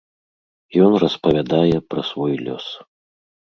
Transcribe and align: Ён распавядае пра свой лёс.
Ён 0.85 0.91
распавядае 1.03 1.77
пра 1.93 2.01
свой 2.11 2.35
лёс. 2.45 2.65